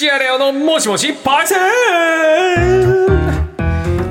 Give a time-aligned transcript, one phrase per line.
[0.00, 1.58] シアレオのもしもしパイセン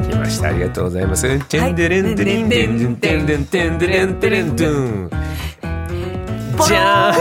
[0.07, 1.39] 来ましたありがとうございます。
[1.47, 5.09] テンデレンテリンテンデンテンテンデレンテレントゥン。
[6.67, 7.15] じゃー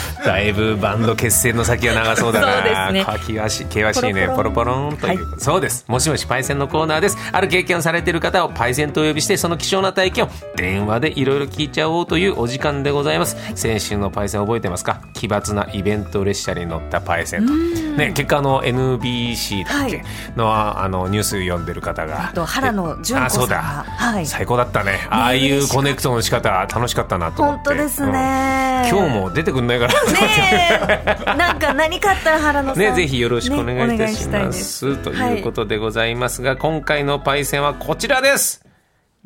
[0.00, 0.03] ん。
[0.24, 2.54] だいぶバンド結成の先は長そうだな。
[2.54, 4.28] そうですね険しい、険しいね。
[4.34, 5.84] ポロポロンという、そうです。
[5.86, 7.18] もしもしパイセンのコーナーです。
[7.32, 13.36] ある経験をされている方をパイセンとお呼びして、その貴重な体験を電話でいろいろ聞いちゃおうというお時間でございます。
[13.54, 15.00] 先週のパイセン覚えてますか？
[15.12, 17.52] 奇抜なイベント列車に乗ったパイセンと。
[17.52, 20.04] ね、結果あの NBC だっけ、はい
[20.36, 22.30] のあのニュース読んでる方が。
[22.30, 25.06] あと原野純子あそうだ、さんがはい最高だったね。
[25.10, 27.68] ああいうコネクトの仕方楽しかったなと思って。
[27.68, 29.94] 本当ですねうん今日も出てくんないから
[31.36, 34.52] なんか何かあったら原野ね、ぜひよろしくお願いいたしま。
[34.52, 34.96] す。
[34.96, 38.64] ということでございますが、今回のパイセンはこちらです。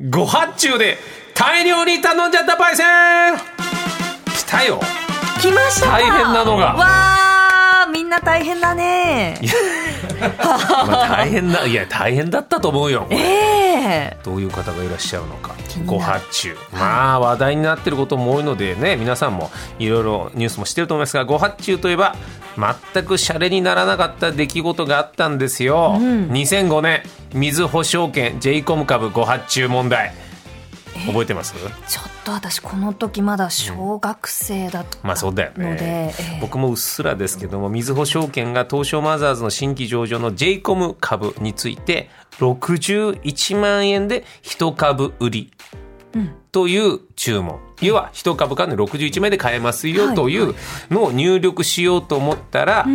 [0.09, 0.97] ご発注で
[1.33, 3.37] 大量に頼んじゃったパイセン。
[4.33, 4.79] 来たよ。
[5.41, 5.87] 来ました。
[5.87, 6.73] か大変なのが。
[6.73, 9.39] わあみんな大変だね。
[10.37, 13.07] まあ、大変だ、いや、大変だったと思うよ。
[13.09, 13.58] ええ
[14.23, 16.55] どういう方がいらっしゃるのかご発注。
[16.71, 22.15] まあ話題になってることも多いのでね皆さんもいろいろニュースもしてると思いますがご発注といえば
[22.93, 30.13] 全くシャレにならなかった出来事があったんですよ、2005年みずほ証券 j イコム株ご発注問題
[31.07, 31.53] 覚えてます？
[31.53, 36.15] ちょっと私この時まだ小学生だったまあそうだよので、ね。
[36.19, 45.51] ええ僕もうっすらですけどもみずほ証券が東証マザーズの新規上場の j イコム株について61万円で1株売り
[46.51, 49.95] という注文、要は1株からの61万円で買えますはい。
[49.95, 50.55] よという
[50.89, 52.85] のを入力しようと思ったら、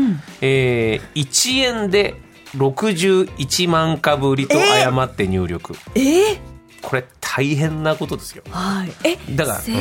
[0.40, 2.16] えー1円で
[2.56, 6.38] 61万株売りと誤って入力、ええ
[6.84, 8.42] これ大変なことですよ。
[8.50, 8.92] はい。
[9.04, 9.72] えだからせ？
[9.72, 9.78] うん。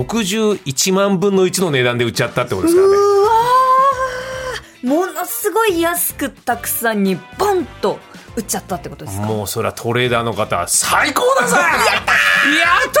[0.00, 2.94] 61万分の1の値段で売っちゃったってことですからね。
[2.94, 4.88] うわー。
[4.88, 7.98] ものすごい安くたくさんにボンと
[8.36, 9.26] 売っちゃったってことですか？
[9.26, 11.56] もうそれはトレーダーの方は最高だぜ。
[11.56, 13.00] やったやった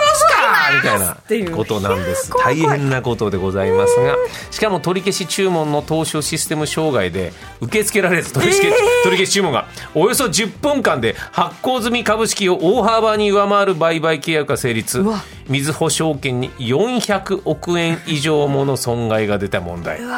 [0.74, 2.32] みたいなことなんです。
[2.32, 4.16] 大変なことでございますが
[4.50, 15.04] しかも取り消し注文の投資システム障害で受け付けられず取り消し,、取り消し注文がおよそ10分間で発行済み株式を大幅に上回る売買契約が成立。
[15.48, 19.98] みずほ証券に400億円以上もの損害が出た問題。
[19.98, 20.10] 本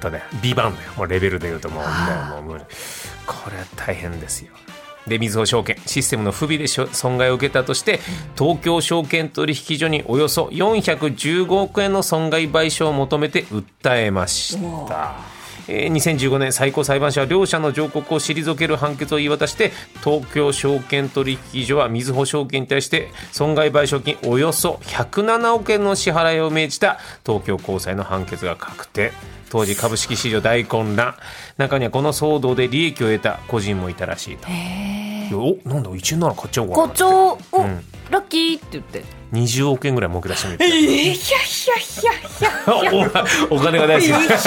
[0.00, 0.92] 当ねビバンだよ。
[0.96, 2.64] もうレベルで言うともうもうもう無理。
[3.26, 4.52] これは大変ですよ
[5.06, 8.00] でみずほ証券システムの不備で損害を受けたとして
[8.36, 14.58] 東京証券取引所におよそ415億円の損害賠償を求めて訴えまし
[14.88, 15.35] た。
[15.68, 19.72] えー2015年最高裁判所は両者の上告を退ける判決を言い渡して
[20.04, 29.12] 東京証券取引所はみずほ証券に対して損害賠償金およそ107億円の支払いを命じた東京高裁の判決が確定。
[29.48, 31.14] 当時株式市場大混乱。
[31.56, 34.48] 中にはこの騒動で利益を得た個人もいたらしいと。
[34.48, 34.52] ー。
[34.52, 37.84] へえおなんだ1円なら買っちゃおうかな課長お、ん。
[38.10, 39.04] ラッキーって言って
[39.36, 42.50] 20億円ぐらい儲け出してみてえいやいやいやいや
[43.50, 44.08] おお金が大好き。
[44.08, 44.38] いやいやいやい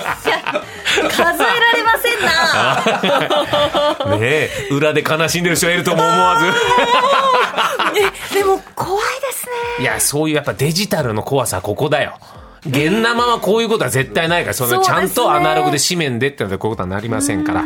[0.00, 0.76] や。
[1.10, 2.20] 数えられません
[4.10, 4.16] な。
[4.18, 6.46] ねえ裏で悲しんでる人がいるとも思わず。
[8.32, 9.52] えでも怖いですね。
[9.80, 12.18] いや、そういうやっぱデジタルの怖さはここだよ。
[12.68, 17.64] 現生はこういうことは絶対ないから、そのちゃんとアナログで紙面でってのはこういうことはなりませんから、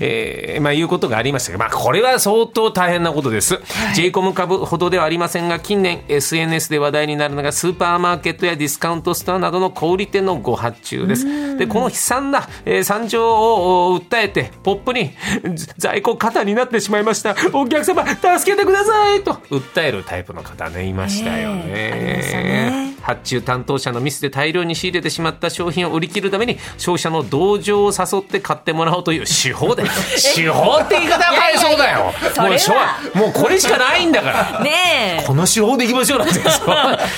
[0.00, 3.60] えーまあいうことがありましたが、まあこれは相当大変なことです。
[3.94, 11.56] j イコム株ほどではありませんが、近年 SNS で話題になるのがスーパーマーケットやディスカウントストアなどの小売店のご発注です。
[11.56, 15.12] で、この悲惨な、えー惨状を訴えて、ポップに
[15.54, 17.34] ず 在庫過多になってしまいました。
[17.52, 21.62] お客様、助けてくださいと訴えるタイプの方ね、いましたよね。
[21.66, 29.82] ええありましたね発注担当者のミスで大量に仕入れてしまった商品を売り切るために消費者の同情を誘って買ってもらおうという手法で
[30.34, 32.12] 手法って言い方はかわいそうだよ。
[32.48, 32.74] もうしょ
[33.14, 34.60] うもうこれしかないんだから。
[34.64, 36.50] ねえこの手法でいきましょうなんてそう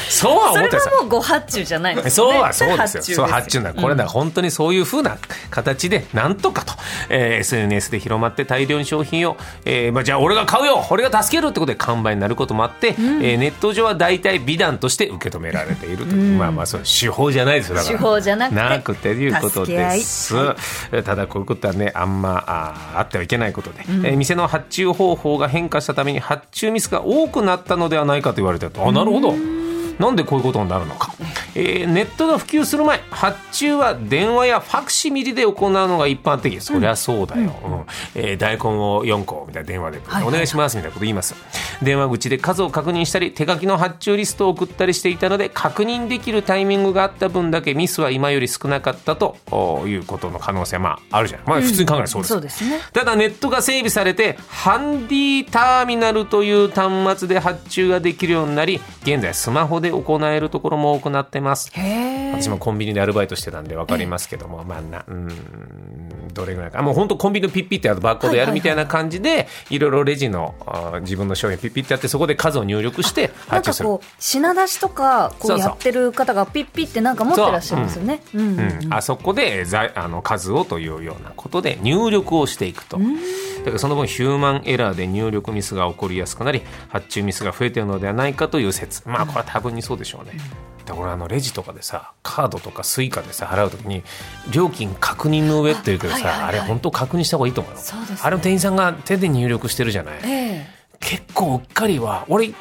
[0.09, 1.95] そうはそれ思ってさはもうご発注じゃない。
[1.97, 3.03] ですそうねはそうですよ。
[3.17, 5.19] そう発注ななこれだから本当にそういうふうな
[5.51, 6.75] 形でなんとかと、
[7.09, 10.85] えー SNS で広まって大量に商品を、えーまあ、じゃあ俺が買うよ。
[10.91, 16.15] 俺が助けるってことで完売になることもあって、えーネット上は大体美談として受け止められていると。
[16.15, 17.77] いう、まあまあそう手法じゃないですよ。
[17.77, 28.87] だから手法じゃなくてなくていうことです、えーただこういうことはねあんまあーあってはいけないことで、えー店の発注方法が変化したために発注ミスが多くなったのではないかと言われてると。
[28.87, 29.35] あなるほど。
[29.99, 31.15] なんでこういうことになるのか、
[31.55, 38.21] えーネットが普及する前発注は電話やファクシミリで行うのが一般的そりゃそうだよ、うん。
[38.21, 40.25] えー大根を4個みたいな電話で、はい。
[40.25, 41.37] お願いしますみたいなこと言います
[41.83, 51.43] 電話口で数を確認したり手書きの発注リストを送ったりしていたので確認できるタイミングがあった分だけミスは今より少なかったとおいうことの可能性はまああるじゃん。
[51.47, 52.81] まあ普通に考えればそうです、そうですね。
[52.93, 61.71] ただネットが整備されてハンディターミナルという端末で発注ができるようになり現在スマホで行えるところも多くなってます。
[61.75, 66.83] 私もコンビニでアルバイトしてたんで分かりますけども、まあなうーんどれぐらいか。
[66.83, 70.55] もう本当コンビニのピッピってやるバーコードやるみたいな感じで、いろいろレジの
[71.03, 75.59] 自分の商品ピッピってやってそこで数を入力してなん発注するかこう品出しとかこそう。
[75.59, 78.21] やってる方がピッピってなんか持ってらっしゃいますよね。
[78.91, 82.99] あそこでざあの数をというようなことで入力をしていくと。
[83.65, 89.03] だからその分ヒューマンエラーで入力ミスが起こりやすくなり発注ミスが増えているのではないかという説。
[89.09, 90.33] まあこれは多分にそうでしょうね。
[90.85, 94.03] だからあのレジとかでさカードとかスイカでさ払うときに
[94.53, 96.55] 料金確認の上って言うけどさあ,、あはいはいはい。
[96.61, 97.79] れ本当確認した方がいいと思うよ。
[97.79, 97.85] ね。
[98.21, 100.15] あれの店員さんが手で入力してるじゃない。
[100.23, 100.67] ええ。
[101.01, 102.53] 結構うっかりは俺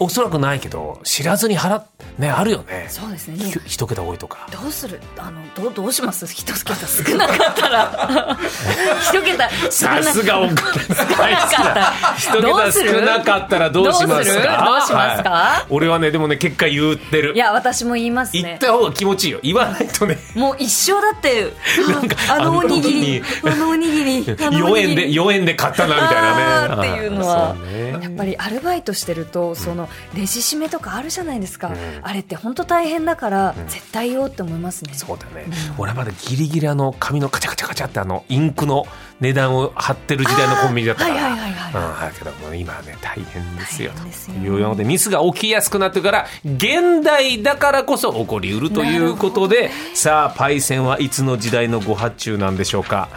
[0.00, 1.86] おそらくないけど知らずに払っ
[2.18, 2.86] ねあるよね。
[2.88, 3.36] そうですね。
[3.38, 4.48] ひ一桁多いとか。
[4.50, 5.00] どうする？
[5.18, 6.26] あのどうどうします？
[6.26, 6.74] 一桁。
[6.86, 8.38] 少なかったら。
[9.12, 9.48] 一桁。
[9.70, 11.08] さすがお金少なかっ
[11.50, 12.16] た。
[12.16, 14.64] 一どうする桁少なかったらどうしますか？
[14.64, 15.30] どうしますか？
[15.30, 15.66] はい。
[15.70, 17.34] 俺はねでもね結果言ってる。
[17.34, 19.40] いや私も言います言ねった方が気持ちいいよ。
[19.42, 20.18] 言わないとね。
[20.34, 21.52] もう一生だって。
[21.92, 23.22] なんかあ あのおにぎり。
[23.44, 24.36] ああのおにぎり。
[24.40, 25.20] あのお4円でにぎり。
[25.20, 26.90] 4円で買ったなみたいなね。
[26.92, 27.54] っていうのは。
[27.54, 27.90] ね。
[28.02, 31.76] やっぱりアルバイトしてるとそのレジ締めとかあるじゃないですか、ん。
[32.02, 35.46] あれって本当大変だから絶対言おうって思いますね、そうだね、
[35.78, 38.86] 俺はまだギリギリあの紙のカチャカチャカチャってあのインクの
[39.20, 41.14] 値段を貼ってる時代のコンビニだったから。
[41.14, 41.82] はいはいはいはい。
[41.92, 43.90] うんだけどもう今はね大変ですよ。
[43.92, 44.34] 大変ですよ。
[44.34, 53.08] というのでミスが起きやすくなってるから現代だからこそ起こりうるということで、さあパイセンはいつの時代のご発注なんでしょうか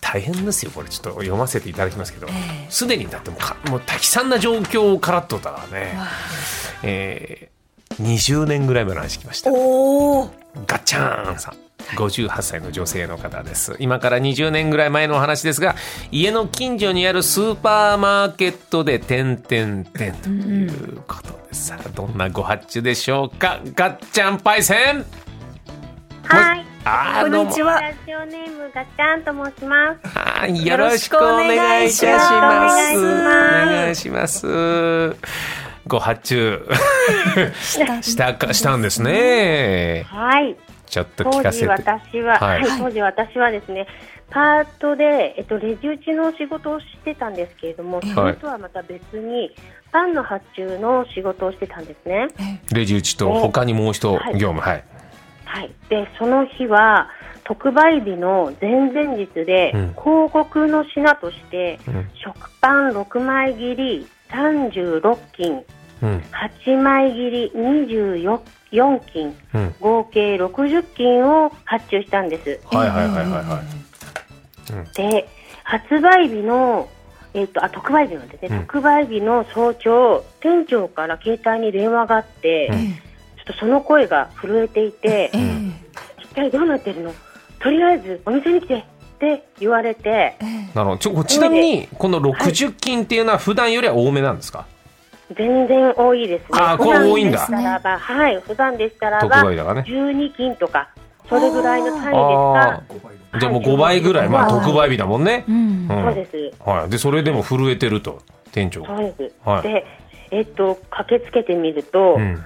[0.00, 0.88] 大変ですよこれ。
[0.88, 2.26] ちょっと読ませていただきますけど。
[2.28, 2.30] え
[2.66, 2.70] え。
[2.70, 5.94] すで、にだってもうかもう悲惨な状況をからっとったからね、
[6.82, 9.50] えー、20年ぐらい前の話きました。
[9.50, 10.30] おお
[10.66, 11.68] ガッチャーンさん。
[11.96, 13.76] 58歳の女性の方です。
[13.78, 15.74] 今から20年ぐらい前のお話ですが、
[16.10, 25.04] 家の近所にあるスーパーマーケットで点々点ということでさあ、どんなご発注でしょうかガッチャンパイセン。
[26.24, 26.67] はい。
[26.84, 30.00] あーこんにちはラジオネームガッチャンと申します。
[30.18, 32.32] あーよろしくお願いいたします。
[32.32, 35.16] 願いしますお願いします。
[35.86, 36.66] ご発注
[37.60, 40.04] したしたか、したんですね。
[40.08, 40.56] はい。
[40.86, 41.68] ちょっと当時聞かせて。
[41.68, 43.86] 私は、ははいい、当時私はですね、
[44.30, 49.54] パートで、えっと、レジ打ちの仕事をしてたんですけれども、それとはまた別に、
[49.90, 52.28] パンの発注の仕事をしてたんですね。
[52.72, 54.72] レジ打ちと他にもう一はい業務、はい。
[54.72, 54.84] はい。
[55.88, 57.08] で、その日は、
[57.44, 65.64] 特売日の前々日で、うん広告の品として、うん食パン6枚切り36斤、
[66.02, 66.22] うん。
[66.30, 69.74] 8枚切り24斤、うん。
[69.80, 72.60] 合計60斤を発注したんです。
[72.66, 74.96] はいはいはいはいはい。
[74.96, 75.28] で、
[75.64, 76.88] 発売日の、
[77.34, 82.70] えっ、と、あ、特売日なんですね、うん特売日の早朝、店長から携帯に電話があって、
[83.48, 85.38] とその声が震えていて、え
[86.22, 87.12] 一体どうなってるの？
[87.60, 88.82] とりあえずお店に来てっ
[89.18, 90.36] て言われて、
[90.74, 90.98] なるほど。
[90.98, 94.66] ちょちなみに、この60金っていうのは普段よりは多めなんですか？
[95.36, 96.58] 全然多いですね。
[96.60, 99.88] あーこれ多いんだ普段でしたらば、はい、普段でしたら特ば、売だからね。
[99.88, 100.88] 12斤とか、
[101.28, 102.82] それぐらいの単位ですあが、
[103.32, 103.38] あ。
[103.38, 104.28] じゃあもう5倍ぐらい。
[104.28, 105.44] まあはい特売日だもんね。
[105.48, 106.52] うんうんそうです。
[106.64, 106.90] はい。
[106.90, 108.96] で、それでも震えてると、店長が。
[108.96, 109.34] そうです。
[109.44, 109.84] はいで、
[110.30, 112.42] えっと、駆けつけてみると、うん。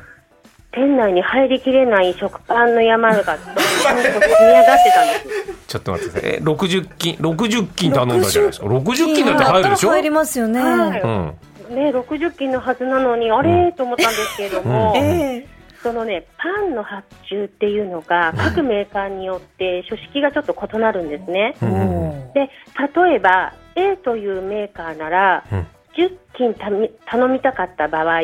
[0.72, 5.66] 店内に入りきれない食パンの山が、どんどんと積み上がってたんです。
[5.68, 6.30] ちょっと待ってください。
[6.36, 8.66] え、60金、60金頼んだじゃないですか。
[8.66, 9.88] 60金だって入るでしょ？
[9.90, 11.34] 入りますよね、はいうん。
[11.74, 15.46] ね、60斤のはずなのに、あれ、と思ったんですけれども、うんえ
[15.82, 21.56] そのね、パンの発注っていうのが、各メーカーによって書式がちょっと異なるんですね。
[21.60, 22.50] えうんで、
[23.04, 28.22] 例えば、A というメーカーなら、うん10斤たみ頼みたかった場合、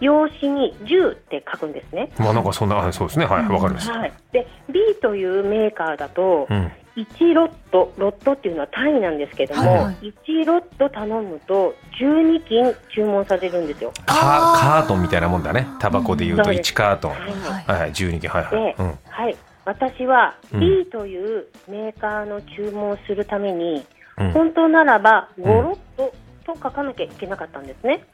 [0.00, 2.10] 用紙に10って書くんですね。
[2.18, 3.26] まあなんかそんな、あそうですね。
[3.26, 3.48] はい。
[3.48, 3.98] わかりました。
[3.98, 6.72] はい、で B というメーカーだと、うん。
[6.96, 13.92] 1ロット、ロットっていうのは単位なんですけども、はいはい1ロット頼むと12斤注文されるんですよ。
[14.04, 15.66] カカートンみたいなもんだね。
[15.78, 17.12] タバコで言うとそうです1カートン。
[17.12, 17.92] はいはいはいはい。
[17.92, 18.28] 12金。
[18.28, 18.74] はいはでい。
[18.78, 18.98] うん。
[19.08, 23.76] はい、私はうん B というメーカーの注文をするために、
[24.18, 28.04] うん本当ならば5ロットと書かなきゃいけなかったんですね。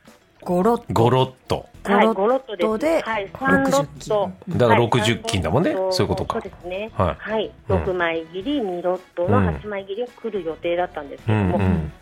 [0.42, 1.66] 5ゴロッゴロッと。
[1.84, 4.30] はい、ゴ5ロットではい、3ロット。
[4.48, 6.90] だからはい60斤だもんねそういうことかそうですね。
[6.94, 7.50] ははいい。
[7.68, 11.92] うん6枚切り、2ロットの8枚切りを来る予定だったんですけうんども、うん。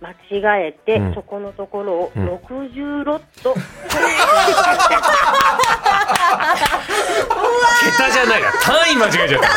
[0.00, 3.54] 間違えて、うんそこのところをうん60ロット。
[7.80, 8.52] 桁じゃないな。
[8.62, 9.48] 単位間違えちゃった。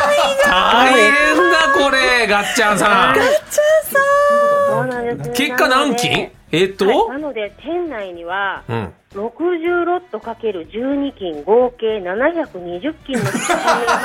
[0.51, 3.15] 大変だ、これ、ガッチャンさん。
[4.71, 5.31] そうなんです。
[5.31, 8.93] 結果何斤えっはいとなので、店内には、うん。
[9.13, 13.99] 60ロットかける12斤、合計720斤の写真が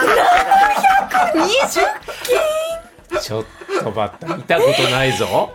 [3.13, 3.45] 20ちょっ
[3.83, 4.37] と待った。
[4.37, 5.53] 見たことないぞ。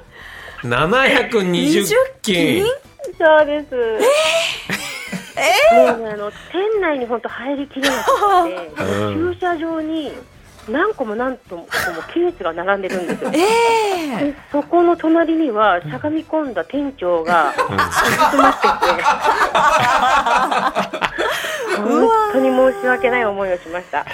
[0.63, 1.85] 720
[2.21, 2.63] 斤。
[3.17, 3.75] そうです。
[5.73, 10.11] もうね、あの、店内に本当入りきれなくて、うん駐車場に
[10.71, 11.67] 何個も何個も
[12.13, 13.31] ケースが並んでるんですよ。
[13.35, 13.39] え
[14.23, 17.71] えでそこの隣にはしゃがみ込んだ店長がうずく
[18.37, 19.03] まってて、
[21.77, 24.05] 本当に申し訳ない思いをしました。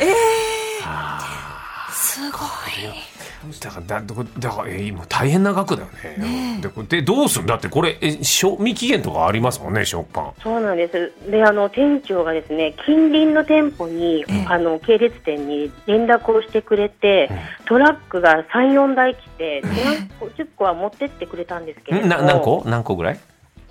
[1.91, 3.16] すごい。
[3.61, 6.59] だからだだだからえ今大変な額だよね。
[6.61, 7.43] でこでどうする？
[7.45, 10.31] んだってこれえ賞味期限とかありますもんね食パン。
[10.41, 11.11] そうなんです。
[11.29, 17.29] で、あの、店長がですね、近隣の店舗に、あの、系列店に連絡をしてくれて、
[17.65, 22.63] トラックが3、4台来て、何個、10個は持ってってくれたんですけれどな何個？
[22.65, 23.19] 何個ぐらい？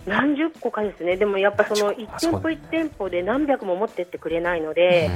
[0.07, 1.17] 何十個かですね。
[1.17, 5.11] でもやっぱその1店舗1店舗で何百も持ってってくれないので、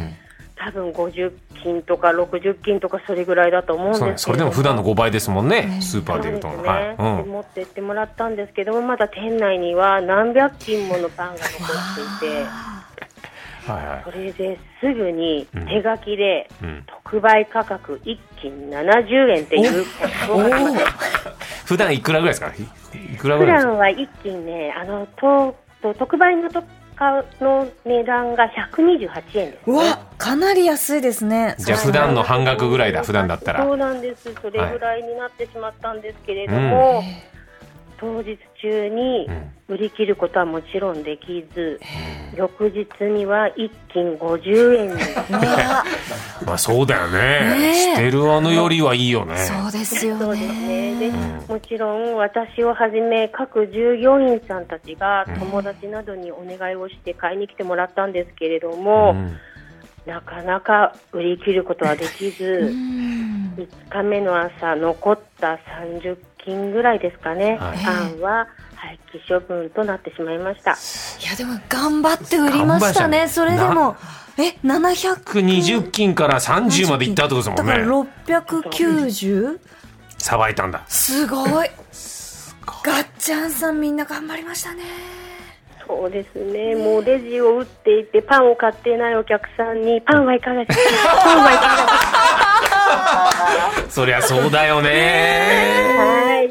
[0.62, 5.78] 多分50斤とか60斤とかそれぐらいだと思うんですけれどそうねそれでも普段の5倍ですもんね。
[5.80, 6.48] スーパーでいうと。
[6.48, 6.96] ね、はい。
[6.98, 7.24] うん。
[7.24, 14.10] で持ってってもらったんですけどもまだ店内には何百斤ものパンが残っていてはいはいそ。
[14.10, 19.84] れですぐに手書きでうん特売価格1斤70円っていう
[21.64, 22.52] 普段いくらぐらいですか？
[22.98, 23.70] いいくらぐ普らいですか？
[23.72, 26.62] 段は1斤ねあのとと特売のと
[27.00, 28.44] かの値段が
[28.76, 29.58] 128円です。
[29.66, 31.56] うわ、かなり安いですね。
[31.58, 33.64] じゃあ普段の半額ぐらいだ普段だったら。
[33.64, 34.34] そうなんです。
[34.34, 37.02] それぐらいになってしまったんですけれども、
[37.98, 39.50] 当日中にうん。
[39.70, 41.78] 売り切ることはもちろんできず、
[42.34, 44.94] 翌日には1斤50円に
[46.44, 47.18] まあそうだよね。
[47.18, 47.74] ねえ。
[47.74, 49.36] してるあのよりはいいよね。
[49.36, 50.98] そうですよね。
[50.98, 51.40] で、ね。
[51.48, 59.38] もちろん私をはじめ各従業員さんたちが友達などにお願いをして買いに来てもらったんですけれども、うん。
[60.04, 63.54] なかなか売り切ることはできず、うん。
[63.56, 68.48] 5日目の朝残った30斤ぐらいですかね、はいパンは
[68.80, 70.72] 廃棄処分となってしまいました。
[70.72, 73.28] いやでも頑張って売りましたね。
[73.28, 73.96] それでも、
[74.38, 77.84] え、700 120斤から30までいったってことですもんだからね。
[77.84, 79.58] 690?
[80.16, 80.82] さばいたんだ。
[80.88, 81.70] すごい。
[82.82, 84.82] ガッチャンさんみんな頑張りましたね。
[85.86, 91.88] そうですね、もうレジを打っていて、パンを買っていないお客さんに、パンはいかがですか、パンはいかがです
[92.70, 96.19] か、 そりゃそうだよね。
[96.40, 96.50] はい。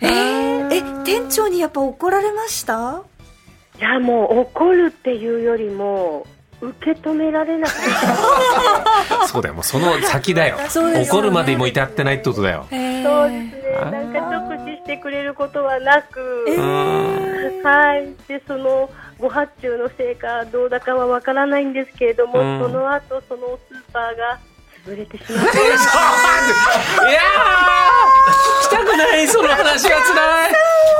[0.00, 3.02] えー、え、店長にやっぱ怒られました？
[3.78, 6.26] いや、もう怒るっていうよりも、
[6.60, 9.26] 受け止められなかった。
[9.28, 9.54] そうだよ。
[9.54, 10.56] もうその先だよ。
[10.92, 12.66] ね怒るまでも至ってないってことだよ。
[12.70, 17.62] えそうですね、なんか直視してくれることはなく、うん。
[17.62, 18.08] はい。
[18.28, 24.38] で、その、ご発注のせいかどうだかはわからないんですけれども、うんその後、そのスーパーが
[24.86, 30.52] 潰れてしまって、いやーしたくないその話はつらい。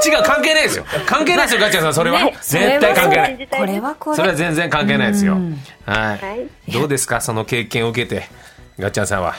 [0.03, 0.85] 違う関係ないですよ。
[1.07, 3.49] 関係ないですよガチャさんそれは、ね絶対関係ない。
[3.51, 4.17] これはこれ。
[4.17, 5.59] それは全然関係ないですよ、うん。
[5.85, 6.35] はい、は
[6.69, 6.73] い。
[6.73, 8.25] どうですかその経験を受けて
[8.79, 9.35] ガッチャンさんは、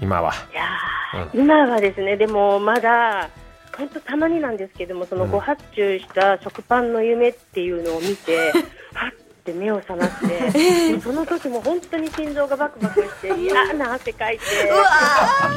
[0.00, 0.32] 今は。
[0.52, 3.28] いやー今はですね、でもまだ、
[3.76, 8.52] 本当たまになんですけども、そのご発注した食パンの夢っていうのを見て、
[8.94, 14.44] は って目を覚まして、 その時も本当に心臓がバクバクして、 嫌な汗かいて、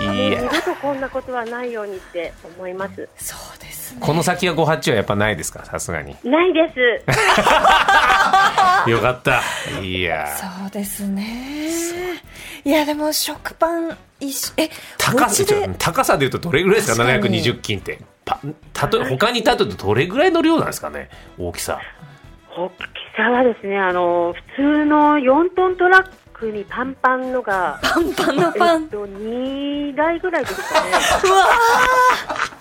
[0.01, 3.09] い二や度とこんなことはないようにって思います。
[3.17, 3.97] そうですね。
[4.01, 5.65] この先はご発注はやっぱないですか？
[5.65, 6.15] さすがに。
[6.23, 6.79] ないです。
[8.89, 9.41] よかった。
[9.81, 10.27] いや。
[10.37, 12.19] そうですね。
[12.63, 15.43] いやでも食パン一緒え高さ
[15.77, 17.03] 高さでいうとどれぐらいですか？
[17.03, 17.41] 確かに。
[17.41, 17.99] 720斤って。
[18.25, 18.39] パ
[18.73, 21.09] たと他に例えるとどれぐらいの量なんですかね？
[21.39, 21.79] 大きさ
[22.55, 22.73] 大き
[23.15, 30.91] さはですね、あの、普通の4トントラックにパンパンのが、パンパンのパンえっと、2台ぐらいですかね。
[31.25, 32.58] うわ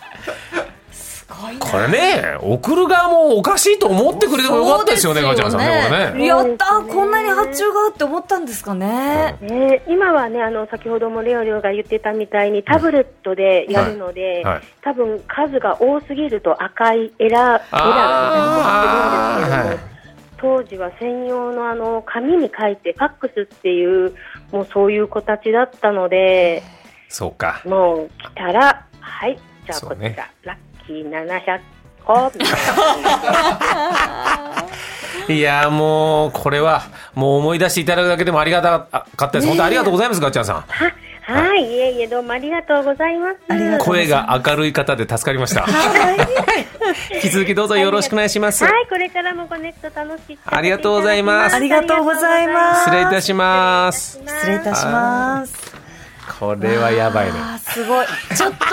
[1.70, 6.26] これね送る側もおかしいと思ってくれてもよかったですよねガチャンさんねこれね。
[6.26, 9.36] やったーこんなに発注があって思ったんですかね。
[9.40, 14.54] ね、今はねあの先ほどもレオレオが言ってたみたいにタブレットでやるので、はい。
[14.54, 14.62] はい。
[14.82, 24.14] 多分数が多すぎると赤いエラーエラーが出るんですけれども、当時は専用のあの紙に書いてファックスっていう
[24.52, 26.62] もうそういう子たちだったので
[27.08, 29.38] そうかもう来たらはい。
[29.66, 30.56] じゃあこちら、ラッ
[30.92, 31.60] 700
[32.04, 32.32] 個。
[32.34, 32.50] みた
[35.28, 36.82] いいやもうこれは
[37.14, 38.80] もう思い出していただくだけでもありがた
[39.16, 40.56] かったです、本当ありがとうございますガチャンさん。
[40.56, 40.64] は
[41.28, 43.84] はい、いえいえどうもありがとうございます。
[43.84, 45.66] 声が明るい方で助かりました。
[47.14, 48.64] 引き続きどうぞよろしくお願いします。
[48.64, 51.56] はい、これからもコネクト楽しくありがとうございます。
[51.56, 52.84] ありがとうございます。
[52.84, 54.18] 失礼いたします。
[54.24, 55.67] 失礼いたします。
[56.38, 58.06] これはやばいねすごい。
[58.36, 58.66] ちょっと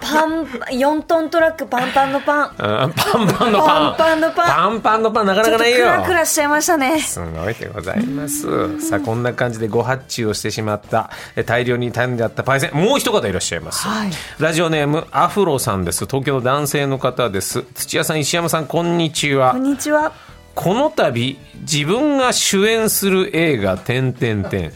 [0.00, 2.50] パン4トントラックパンパンのパン。
[2.50, 7.00] うんパンパンのパンパンパンのパンパンパンのパンなかちょっとクなかないよラクラしちゃいましたね。
[7.00, 8.80] すごいでございます。
[8.80, 13.86] さあ、こんな感じでご発注をしてしまった、え大量に傷んであったパイセン、もう一方いらっしゃいます。
[13.86, 16.06] はいラジオネーム、アフロさんです。
[16.06, 17.62] 東京の男性の方です。
[17.74, 19.62] 土屋さん、石山さん、こんにちはこん。
[19.62, 20.12] にちは。
[20.54, 24.72] この度、自分が主演する映画、てんてんてん。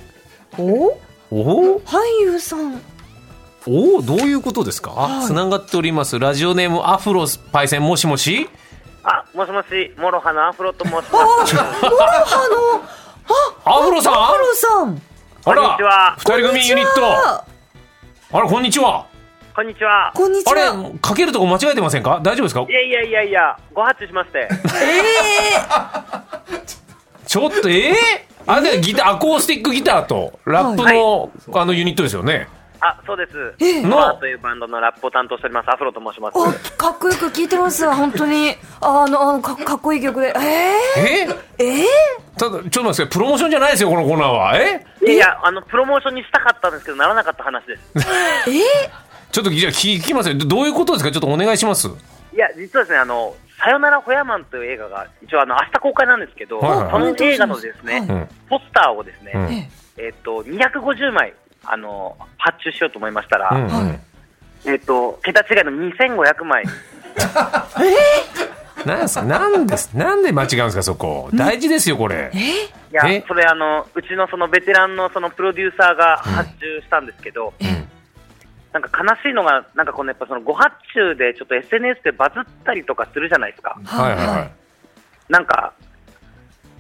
[0.59, 0.99] お？
[1.31, 1.79] お？
[1.81, 2.81] 俳優さん。
[3.67, 4.01] お？
[4.03, 5.23] どういうことですか？
[5.27, 6.19] つながっております。
[6.19, 8.49] ラジオネーム、アフロパイセン、もしもし？
[9.05, 11.55] あ、もしもし、 MOROHAのアフロと申しあます。
[11.55, 12.83] ー、 MOROHAの、
[13.65, 14.15] アフロさん？
[14.15, 14.97] アフロさん。
[14.97, 15.01] あ
[15.45, 17.07] こんにちはら、二人組ユニット。
[17.07, 17.45] あ
[18.33, 19.07] あら、こんにちは。
[19.55, 20.13] こんにちは。
[20.15, 22.21] こんにちあれは。、かけるとこ間違えてませんか？
[22.23, 22.63] 大丈夫ですか？
[22.63, 24.49] いやいやいやいや、誤発注しまして。
[27.27, 27.95] ちょっと、ええ
[28.49, 32.49] あれギター、アコースティックギターと、ラップの、あのユニットですよね。
[32.81, 33.55] あ、そうです。
[33.59, 35.71] え MOROHAというバンドのラップを担当しております。
[35.71, 36.35] アフロと申します。
[36.39, 38.55] あ、かっこよく聞いてますわ、本当に。
[38.81, 40.33] あの、あのかかっこいい曲で。
[40.97, 41.87] ええー、え
[42.39, 43.13] ただ、ちょっと待って。
[43.13, 44.57] プロモーションじゃないですよ、このコーナーは。
[44.57, 44.87] え？
[45.03, 47.83] いやいや、あの、プロモーションにしたかったんですけど、ならなかった話です。
[47.97, 48.63] ー、え
[49.33, 50.37] ちょっと、じゃあ聞きますよ。
[50.37, 51.11] どどういうことですか？
[51.11, 51.89] ちょっとお願いします。
[51.89, 58.29] いや、実はですね、あの、さよならホヤマンという映画が、一応あの、明日公開なんですけど、はいはいはいその映画のですね、はいうん。
[58.49, 59.53] ポスターをですね、うん。
[59.53, 61.35] ええっと、250枚、
[61.65, 64.01] あの、発注しようと思いましたら、うん。
[64.65, 66.65] えっと、桁違いの2500枚。
[68.87, 69.25] なんですか？
[69.25, 69.93] なんです？
[69.97, 71.29] なんで間違うんですか、そこ。
[71.35, 72.31] 大事ですよ、これ。
[72.33, 77.89] いやえ、それあの、うちのそのベテランのそのプロデューサーが発注したんですけど、うん。
[78.73, 83.79] なんか悲しいのが、なんかこのやっぱそのご発注でちょっと SNS でバズったりとかするじゃないですか。
[83.85, 84.51] はいはいはい。
[85.29, 85.73] なんか、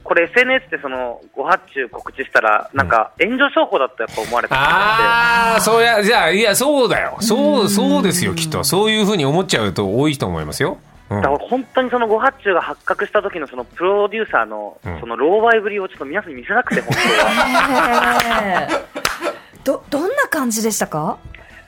[0.04, 7.16] これ SNS でそのご発注告知したら、なんか炎上商法だとやっぱ思われてしまって、ああ、そうや、じゃあ、いや、そうだよ。
[7.20, 8.64] そう、そうですよ、きっと。
[8.64, 10.78] そういうふうに思っちゃうと多いと思いますよ。
[11.10, 18.42] うんだから本当にそのご発注が発覚した時のそのプロデューサーのうんその老媒ぶりをちょっと皆さんに見せなくて、本当は。
[18.44, 18.68] え
[19.64, 21.16] ど、どんな感じでしたか？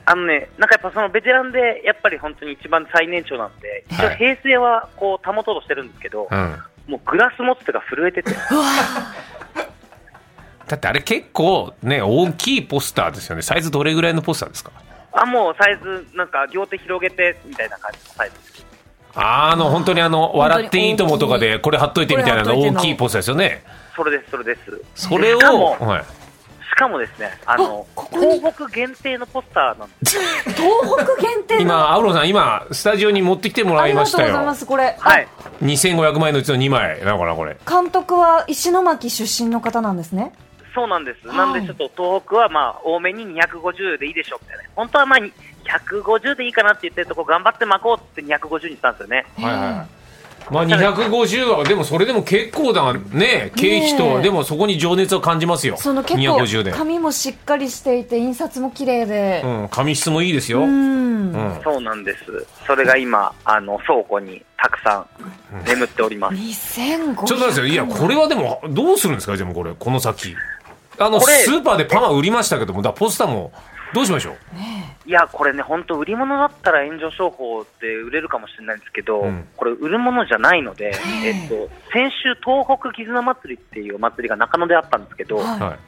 [0.05, 6.57] あのね、なんかやっぱそのベテランで、やっぱり本当に一番最年長なんで、一応はい平成はこう保とうとしてるんですけど、うん。
[6.87, 8.31] もうグラス持つ手が震えてて、
[10.67, 13.41] だってあれ結構ね、大きいポスターですよね。
[13.41, 14.71] サイズどれぐらいのポスターですか？
[15.13, 18.65] あ、もうサイズ、なんか両手広げてみたいな感じのサイズです。
[19.13, 23.63] あの、本当にあの、本当に笑っていいともとかで、これ貼っといてみたいな大きいポスターですよね。
[23.95, 24.61] それです、それです。
[24.95, 26.03] それを、はい。
[26.71, 28.39] しかもですね、あの、ここに？
[28.39, 30.17] 東北限定のポスターなんです。
[30.53, 31.61] 東北限定の？
[31.61, 34.55] 今、アウロさん、今、スタジオに持ってきてもらいましたよありがとうございま。
[34.55, 34.95] す、これ。
[34.97, 35.27] はい。
[35.61, 37.57] 2500枚のうちの2枚なのかな、これ。
[37.67, 40.31] 監督は石巻出身の方なんですね？
[40.73, 41.27] そうなんです。
[41.27, 44.63] はいなんでちょっと東北はまあ多めに250でいいでしょうみたいな。
[44.75, 49.25] 本当はまあ150でいいかなって言ってるとこ頑張って巻こうって250にしたんですよね。
[49.37, 50.00] はいはい。
[50.49, 55.77] まあ、250は、でもそれでも結構だね、経費ねと、えでもそこに情熱を感じますよ。
[55.77, 56.77] その結250で構。
[56.79, 60.59] 紙もしっかりしていて印刷も綺麗でうん、紙質もいいですよ。
[60.59, 62.23] ううんんそうなんです。
[62.65, 65.05] それが今、あの倉庫にたくさん
[65.65, 66.35] 眠っております。
[66.35, 66.45] 2500
[66.87, 67.69] ちょっと待ってください。
[67.69, 69.37] いや、これはでも、どうするんですか？
[69.37, 70.35] でもこれ、この先。
[70.99, 73.51] あの、スーパーでパンは売りましたけども、だポスターも、
[73.93, 74.35] どうしましょう？
[75.05, 79.47] いや、これね、本当売り物だったら炎上商法で売れるかもしれないんですけど、うん。
[79.57, 80.93] これ売るものじゃないので、
[81.25, 81.31] え。
[81.45, 85.59] っと、先週東北絆祭りっていうお祭りが中野であったんですけど、はい。
[85.59, 85.79] はい。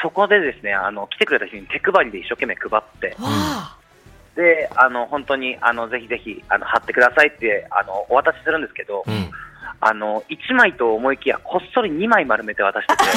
[0.00, 3.76] そこでですね、あの、来てくれた人に手配りで一生懸命配って、わあ。
[4.36, 9.30] で、あの、本当に、あの、ぜひぜひ、あの、貼ってくださいって、あの、お渡しするんですけど、うん。
[9.80, 13.02] あの、1枚と思いきや、こっそり2枚丸めて渡してて、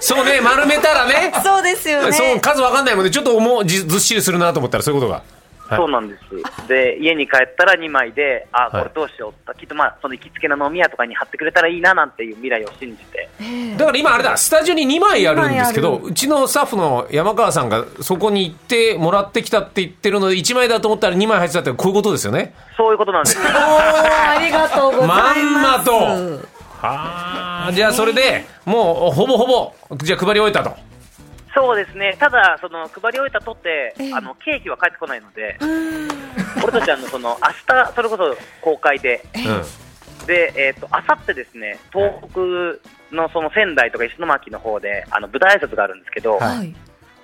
[0.00, 1.32] そうね、丸めたらね。
[1.44, 3.10] そうですよねそう、数わかんないもんね。
[3.10, 5.18] ちょっと重ずっしりするなと思ったら、そういうことが。
[5.18, 5.24] はい
[5.68, 6.68] そうなんです。
[6.68, 13.28] で、家に帰ったら2枚で、あ、こはいれどうしようと、きっとまあ、その行きつけの飲み屋とかに貼ってくれたらいいななんていう未来を信じて。
[13.76, 23.38] だから今あれだスタジオに2枚あるんですけどうちのスタッフの山川さんがそこに行ってもらってきたって言ってるので1枚だと思ったら2枚入ってたってこういうことですよねそういうことなんです。
[23.38, 30.76] おーありがとうございますまんまとはあじゃあそれでもうほぼほぼじゃあ配り終えたと。
[31.56, 32.14] そうですね。
[32.20, 35.56] ただ、その、配り終えたとってええ、あの、ケーキは帰ってこないので、
[36.62, 40.26] 俺たちあの、その、明日、それこそ公開で、うん。
[40.26, 42.40] で、えっ、と、あさってですね、東北
[43.16, 46.74] のその仙台とか石巻の方で、あの、舞台挨拶があるんですけど、はいはい。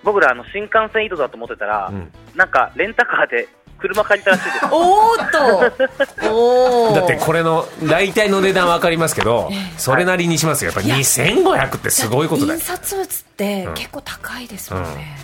[0.03, 2.11] 僕ら、あの、新幹線移動だと思ってたら、うん。
[2.35, 3.49] なんか、レンタカーで
[3.83, 4.67] 車借りたらしいです。
[4.71, 6.33] おーっと。
[6.33, 6.95] おー。
[6.95, 10.71] だってこれの大体の値段分かりますけどそれなりにしますよ。
[10.71, 12.59] やっぱり2500ってすごいことだよ。
[12.59, 15.17] 印刷物ってうん結構高いですもんね、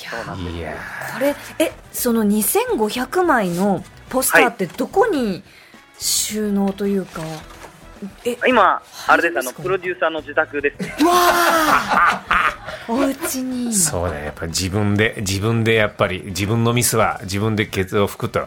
[0.00, 0.76] いやいや
[1.14, 5.42] これえその2500枚のポスターってどこに
[5.98, 7.26] 収納というか、え
[8.46, 10.88] 今、あれです、あの、プロデューサーの自宅ですね。
[11.04, 12.22] わあ
[12.88, 13.74] お家に。
[13.74, 18.40] そうねやっぱり自分で自分でやっぱり自分のミスは自分でケツを拭くと、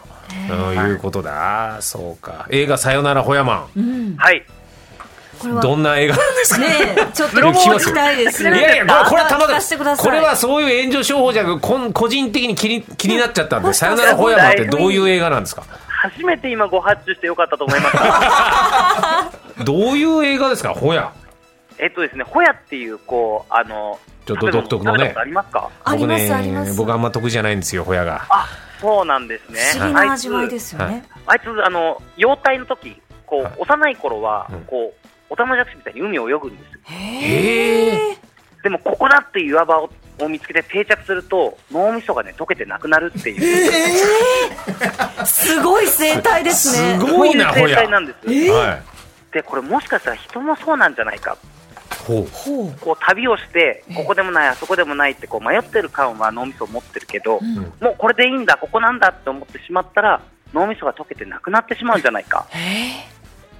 [0.49, 1.77] うんいうことだ。
[1.81, 2.47] そうか。
[2.49, 3.79] 映画「さよならホヤマン。
[3.79, 4.15] うん。
[4.17, 4.43] はい。
[5.39, 5.61] これ」は。
[5.61, 6.59] どんな映画なんですか？
[6.59, 10.05] ねえちょっと聞きたいですいやいや、これ、これはたま聞かせてください。
[10.05, 15.63] これはそういう炎上商法じゃなく、こん個人的に気に気になっちゃったんで、さよならホヤマンってどういう映画なんですか？
[16.03, 19.31] 初めて今ご発注してよかったと思いました。
[19.63, 21.13] どういう映画ですか、ホヤ。
[21.77, 25.69] えっとですね、ホヤっていう、こう、あの、ちょっと独特のねありますか？
[25.83, 28.25] あり僕ますありますね、僕あんま得意じゃないんですよ、ホヤが。
[28.29, 28.47] あ、
[28.79, 29.59] そうなんですね。
[29.73, 36.79] 不思議な味わいですよね、あいつ、あいつあの、幼体の時、こう、はい幼い頃はうん、こう、オタマジャクシみたいに海を泳ぐんですよ。
[36.83, 38.17] へえ
[38.63, 43.71] でも、ここだっていう岩場をを見つけて定着すると、脳みそがね、溶けてなくなるっていう。
[45.25, 48.27] すごい生態ですねすごいな、生態なんです。
[48.51, 48.83] はい。
[49.31, 51.37] で、これもしかしたら人もそうなんじゃないか。
[52.05, 52.27] ほう。
[52.31, 52.73] ほう。
[52.79, 57.55] こう旅をしてええ、ここでもない、あそこでもないってこう迷ってる感は脳みそを持ってるけど、うん。
[57.55, 60.21] もうこれでいいんだ、ここなんだって思ってしまったら、
[60.53, 62.45] 脳みそが溶けてなくなってしまうんじゃないか。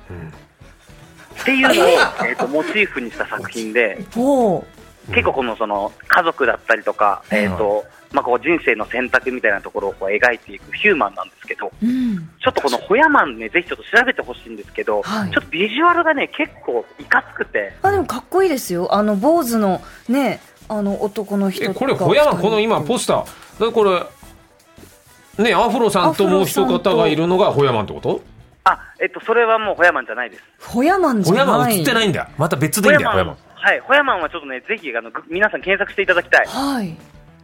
[0.10, 0.28] うん。
[0.28, 1.88] っていうのを、
[2.28, 4.66] えー、とモチーフにした作品で、ほ
[5.08, 12.30] 結構このその家族だったりとか、えーとまあ、こう人生の選択みたいなところをこう描いていくヒューマンなんですけど、ううん。
[12.42, 15.32] ちょっとこのホヤマンね、ぜひちょっと調べてほしいんですけど、はい。
[15.32, 18.94] ちょっとビジュアルがね、結構いかつくて、あでもかっこいいですよ。
[18.94, 21.80] あの坊主のねあの男の人え、とか。
[21.80, 23.66] これ、ホヤマン、この今、ポスター。
[23.66, 28.22] だこれ、ね、アフロさんともう一方がいるのがホヤマンってこと？
[28.64, 30.44] あ、えっと、それはもうホヤマンじゃないです。
[30.60, 31.58] ホヤマンじホヤゃない。
[31.58, 32.30] マン映ってないんだ。
[32.38, 33.38] また別でいいんだよ、ホヤマン。
[33.54, 36.46] はい、ホヤマンはちょっとね、ぜひあのぐ皆さん検索していただきたい。
[36.48, 36.98] はい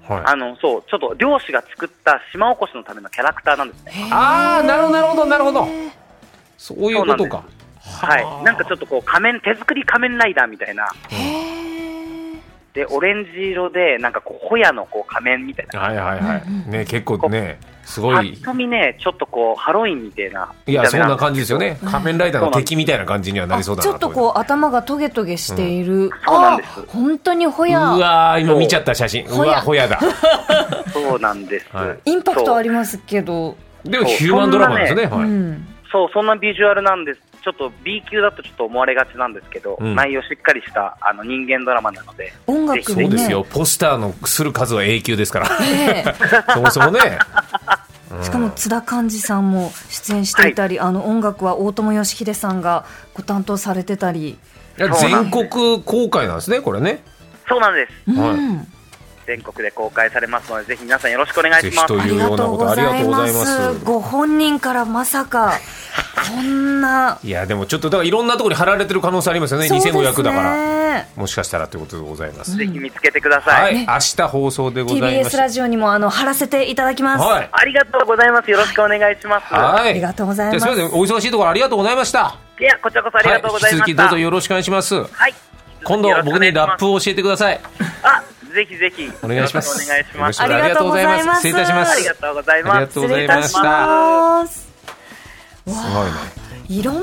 [0.08, 0.24] はい。
[0.26, 3.92] あのそうちょっと漁師が作った島おこしのためのキャラクターなんですね。
[4.12, 5.68] あー、なるほど、なるほど、なるほど。
[6.58, 7.44] そういうことか。
[7.80, 10.88] はい、なんかちょっとこう仮面手作り仮面ライダーみたいな。
[12.78, 15.80] でオレンジ色でなんかこうホヤのこう仮面みたいな。
[15.80, 16.44] はいはいはい。
[16.44, 18.44] うんうんね、結構ね、すごいぱっ。
[18.44, 20.54] と見ねちょっとこうハロウィンみたいな。
[20.68, 21.80] いや、そんな感じじですよね。
[21.84, 29.26] 仮面ライダーの敵みたいな感じにはなりそうだなちょっとこう頭がトゲトゲしている、そうなんですあ本当にホうヤわー、今見ちゃった写真。
[29.26, 30.00] うホヤわ、ホヤだ。
[30.94, 31.68] そうなんです。
[31.72, 35.04] はいインパクトありりますけどでもヒューマンドラマですね。
[35.04, 35.30] うはい。
[35.30, 37.22] んそうそんなビジュアルなんです。
[37.48, 43.46] ちょっと B 級だとちょっと思われがちなんですけど、うん内容しっかりしたあの人間ドラマなので、音楽そうですよ。
[43.50, 45.60] ポスターのする数は永久ですから。
[45.62, 46.04] ね
[46.54, 47.00] そもそもね。
[48.12, 54.38] うんしかも津田寛治さんも出演していたり、あの音楽は大友義秀さんがご担当されてたり、い
[54.78, 55.48] や全国
[55.84, 57.02] 公開なんですね、これね。
[57.48, 58.12] そうなんです。
[58.12, 58.34] うんは
[58.64, 58.77] い
[59.28, 62.00] 全国で公開されますので、ぜひ皆さんよろしくお願いしますぜ。
[62.00, 63.80] ひというようなことありがとうございます。
[63.84, 65.54] ご本人からまさか
[66.34, 69.68] こんないや、でもちょっと、だからいろんなところに貼られてる可能性ありますよね。
[69.68, 70.56] す2500だから。
[70.56, 72.56] ねもしかしたらということでございます。
[72.56, 73.52] ぜひ見つけてくださ。
[73.52, 75.38] はいい、ね明日放送でございま TBS す。
[75.38, 77.50] ラジオにもあの貼らせていただきます、はい。
[77.52, 78.50] ありがとうございます。
[78.50, 79.54] よろしくお願いします。
[79.54, 79.90] はい。
[79.90, 82.36] ありがとうございますすみません、お忙しいところありがとうございました。
[82.60, 83.98] いや、こちらこそありがとうございまはい、引き。
[83.98, 84.96] 続きどうぞよろしくお願いします。
[84.96, 85.34] はい。
[85.84, 87.60] 今度僕にラップを教えてください。
[88.04, 88.24] あ、
[88.58, 89.12] ぜひぜひ。
[89.22, 89.86] お願いします。
[89.86, 90.42] お願いします。
[90.42, 91.46] ありがとうございます。
[91.46, 91.64] ありがとうございます。
[91.64, 91.92] 失礼いたします。
[91.92, 92.94] ありがとうございありがます。
[92.94, 93.48] とうございました。
[93.48, 94.68] 失礼いたします。
[95.68, 96.12] すごいね。
[96.70, 97.02] いろんな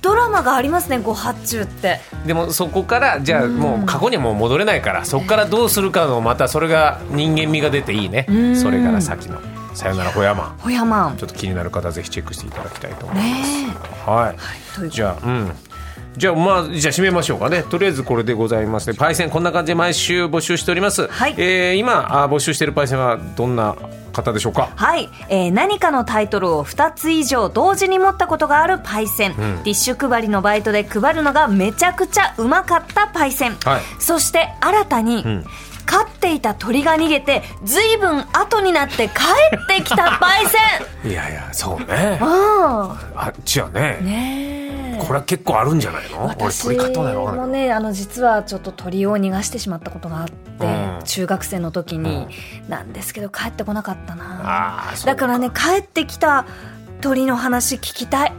[0.00, 2.00] ドラマがありますねご発注って。
[2.26, 8.26] でもそこからじゃあもう過去にはもう戻れないからそこからどうするかのまたそれが人間味が出ていいね。
[8.30, 8.56] ん。
[8.56, 9.40] それから先の。
[9.74, 10.58] さよならホヤマン。
[10.58, 11.16] ホヤマン。
[11.16, 15.56] ちょっと気になる方はぜひチェックしていただきたいと思います、ねはい、えというじゃあうん
[16.16, 17.62] じゃあまあじゃあ締めましょうかね。
[17.62, 18.90] とりあえずこれでございます。
[18.90, 21.34] ねパイセンこんな感じで毎週募集しております、はい。
[21.38, 23.76] えー今あ募集しているパイセンはどんな
[24.12, 24.68] 方でしょうか？
[24.76, 29.34] はい、えー何かのタイトルを2つ以上同時に持ったことがあるパイセン、ん。
[29.34, 33.80] ティッシュ配りのバイトで配るのがめちゃくちゃうまかったパイセン、はい。
[33.98, 35.44] そして新たに、ん
[35.84, 39.12] 飼っていた鳥が逃げてずいぶん後になって帰
[39.74, 40.58] ってきたパイセ
[41.04, 41.10] ン。
[41.10, 42.18] いやいやそうね。
[42.20, 43.98] ああっちはね。
[44.00, 44.98] あねえ。
[44.98, 46.24] これは結構あるんじゃないの？
[46.26, 51.00] 俺私取り方ないのかもなねあの実はちょっと鳥を逃がしてしまったことがあって、うん。
[51.04, 52.28] 中学生の時に、
[52.68, 54.40] なんですけど帰ってこなかったな。
[54.88, 56.44] あーそうだからね帰ってきた
[57.00, 58.32] 鳥の話聞きたい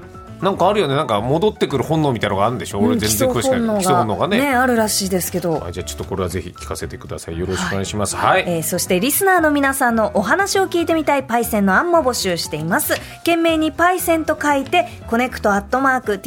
[0.44, 0.96] なんかあるよね。
[0.96, 2.80] なんか戻ってくる本能みたいなのがあるんでしょ？
[2.80, 4.54] 俺全然詳しくない基礎本能がね。
[4.54, 7.40] あるらしいですけど、はいじゃあちょっとこれはぜひ聞かせてください。
[7.40, 8.16] よろしくお願いします。
[8.16, 12.96] はい、えーそしてリスナーの皆さんのお話を聞いてみたいパイセンの案も募集しています。
[13.20, 16.20] 件名にパイセンと書いてコネクトアットマーク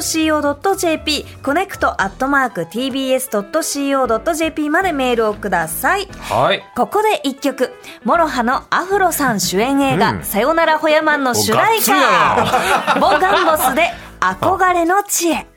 [0.00, 6.08] TBS.CO.JP コネクトアットマーク TBS.CO.JP までメールをください。
[6.18, 6.62] はい。
[6.76, 7.72] ここで一曲、
[8.04, 10.24] MOROHAのアフロさん主演映画、うん。
[10.24, 15.49] さよならホヤマンの主題歌、ボ・ガンボスで憧れの地へ。